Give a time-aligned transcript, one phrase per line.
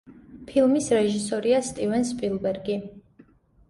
[0.51, 2.83] ფილმის რეჟისორია სტივენ სპილბერგი.